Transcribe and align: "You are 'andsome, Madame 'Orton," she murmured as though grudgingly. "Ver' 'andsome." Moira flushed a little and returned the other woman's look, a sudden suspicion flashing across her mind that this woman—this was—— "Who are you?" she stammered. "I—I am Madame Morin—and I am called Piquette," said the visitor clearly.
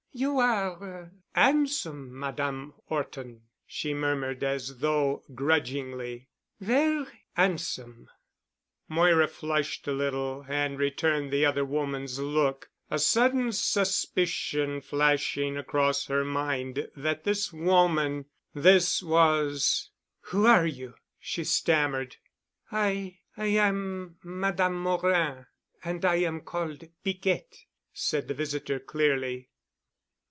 "You 0.13 0.39
are 0.39 1.09
'andsome, 1.37 2.11
Madame 2.11 2.73
'Orton," 2.89 3.43
she 3.65 3.93
murmured 3.93 4.43
as 4.43 4.79
though 4.79 5.23
grudgingly. 5.33 6.27
"Ver' 6.59 7.07
'andsome." 7.37 8.09
Moira 8.89 9.29
flushed 9.29 9.87
a 9.87 9.93
little 9.93 10.45
and 10.49 10.77
returned 10.77 11.31
the 11.31 11.45
other 11.45 11.63
woman's 11.63 12.19
look, 12.19 12.69
a 12.89 12.99
sudden 12.99 13.53
suspicion 13.53 14.81
flashing 14.81 15.55
across 15.55 16.07
her 16.07 16.25
mind 16.25 16.89
that 16.97 17.23
this 17.23 17.53
woman—this 17.53 19.01
was—— 19.01 19.91
"Who 20.23 20.45
are 20.45 20.67
you?" 20.67 20.95
she 21.21 21.45
stammered. 21.45 22.17
"I—I 22.69 23.45
am 23.45 24.17
Madame 24.23 24.77
Morin—and 24.83 26.03
I 26.03 26.15
am 26.15 26.41
called 26.41 26.83
Piquette," 27.01 27.59
said 27.93 28.27
the 28.27 28.33
visitor 28.35 28.77
clearly. 28.77 29.47